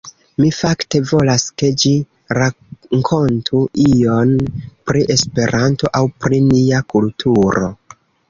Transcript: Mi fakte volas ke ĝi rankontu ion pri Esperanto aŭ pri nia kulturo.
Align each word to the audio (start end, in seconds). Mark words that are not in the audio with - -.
Mi 0.43 0.47
fakte 0.59 0.99
volas 1.09 1.43
ke 1.61 1.67
ĝi 1.83 1.91
rankontu 2.37 3.61
ion 3.83 4.33
pri 4.89 5.05
Esperanto 5.17 5.93
aŭ 5.99 6.03
pri 6.25 6.41
nia 6.49 6.81
kulturo. 6.95 7.69